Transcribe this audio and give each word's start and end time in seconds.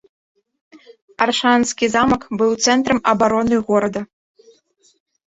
Аршанскі 1.25 1.85
замак 1.95 2.23
быў 2.39 2.51
цэнтрам 2.67 2.99
абароны 3.11 3.55
горада. 3.69 4.01